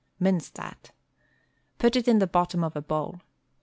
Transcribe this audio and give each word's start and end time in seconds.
Mince 0.19 0.49
that. 0.55 0.89
Put 1.77 1.95
it 1.95 2.07
in 2.07 2.17
the 2.17 2.25
bottom 2.25 2.63
of 2.63 2.75
a 2.75 2.81
bowl. 2.81 3.21